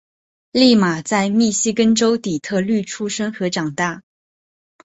[0.53, 4.01] 俪玛在密西根州底特律出生和长大。